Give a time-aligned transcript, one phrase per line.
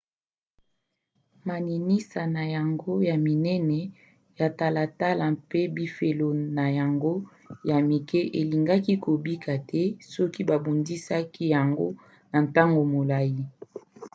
[1.47, 3.79] maninisa na yango ya minene
[4.39, 6.27] ya talatala mpe bifelo
[6.57, 7.13] na yango
[7.69, 9.81] ya mike elingaki kobika te
[10.13, 11.87] soki babundisaki yango
[12.31, 13.35] na ntango molai